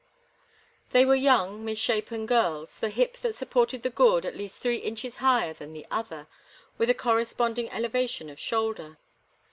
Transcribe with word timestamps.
They 0.93 1.05
were 1.05 1.13
young, 1.13 1.63
misshapen 1.63 2.25
girls, 2.25 2.79
the 2.79 2.89
hip 2.89 3.17
that 3.17 3.35
supported 3.35 3.83
the 3.83 3.91
gourd 3.91 4.25
at 4.25 4.35
least 4.35 4.59
three 4.59 4.77
inches 4.79 5.17
higher 5.17 5.53
than 5.53 5.73
the 5.73 5.85
other, 5.91 6.25
with 6.79 6.89
a 6.89 6.95
corresponding 6.95 7.69
elevation 7.69 8.27
of 8.27 8.39
shoulder. 8.39 8.97